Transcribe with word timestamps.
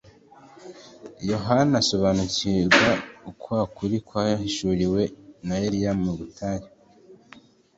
Yohana 1.31 1.75
asobanukirwa 1.81 2.89
kwa 3.41 3.61
kuri 3.75 3.95
kwahishuwe 4.07 5.03
na 5.47 5.55
Eliya 5.65 5.91
mu 6.01 6.11
butayu. 6.17 6.67